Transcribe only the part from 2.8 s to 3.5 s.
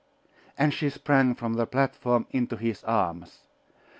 arms....